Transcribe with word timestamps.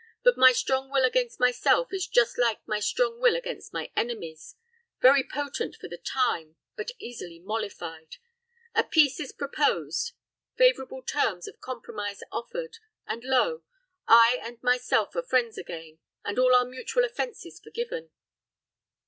"But 0.23 0.35
my 0.35 0.51
strong 0.51 0.89
will 0.89 1.03
against 1.05 1.39
myself 1.39 1.93
is 1.93 2.07
just 2.07 2.39
like 2.39 2.67
my 2.67 2.79
strong 2.79 3.19
will 3.21 3.35
against 3.35 3.71
my 3.71 3.91
enemies 3.95 4.55
very 4.99 5.23
potent 5.23 5.75
for 5.75 5.87
the 5.87 5.99
time, 5.99 6.55
but 6.75 6.89
easily 6.97 7.37
mollified; 7.37 8.17
a 8.73 8.83
peace 8.83 9.19
is 9.19 9.31
proposed 9.31 10.13
favorable 10.57 11.03
terms 11.03 11.47
of 11.47 11.61
compromise 11.61 12.23
offered, 12.31 12.79
and 13.05 13.23
lo! 13.23 13.61
I 14.07 14.39
and 14.41 14.57
myself 14.63 15.15
are 15.15 15.21
friends 15.21 15.59
again, 15.59 15.99
and 16.25 16.39
all 16.39 16.55
our 16.55 16.65
mutual 16.65 17.03
offenses 17.05 17.59
forgiven." 17.59 18.09